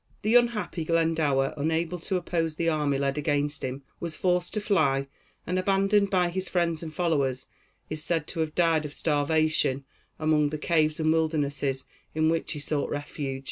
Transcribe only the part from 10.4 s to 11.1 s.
the caves